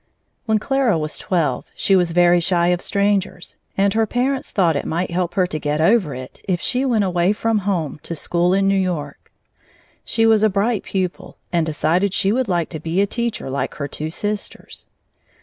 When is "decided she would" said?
11.67-12.47